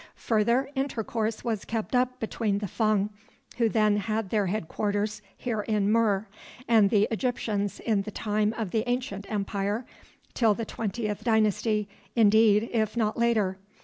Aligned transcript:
Further, 0.15 0.67
intercourse 0.73 1.43
was 1.43 1.63
kept 1.63 1.93
up 1.93 2.19
between 2.19 2.57
the 2.57 2.67
Fung, 2.67 3.11
who 3.57 3.69
then 3.69 3.97
had 3.97 4.31
their 4.31 4.47
headquarters 4.47 5.21
here 5.37 5.61
in 5.61 5.91
Mur, 5.91 6.27
and 6.67 6.89
the 6.89 7.07
Egyptians 7.11 7.79
in 7.79 8.01
the 8.01 8.09
time 8.09 8.51
of 8.57 8.71
the 8.71 8.83
ancient 8.89 9.29
empire, 9.29 9.85
till 10.33 10.55
the 10.55 10.65
Twentieth 10.65 11.23
Dynasty, 11.23 11.87
indeed, 12.15 12.67
if 12.73 12.97
not 12.97 13.15
later. 13.15 13.59